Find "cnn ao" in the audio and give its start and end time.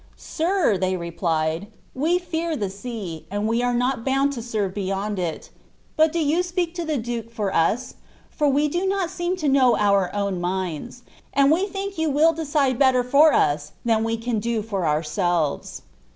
14.17-14.61